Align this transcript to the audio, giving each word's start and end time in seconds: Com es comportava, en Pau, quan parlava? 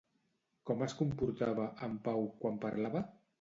Com 0.69 0.81
es 0.85 0.95
comportava, 1.01 1.67
en 1.89 1.95
Pau, 2.09 2.27
quan 2.41 2.59
parlava? 2.65 3.05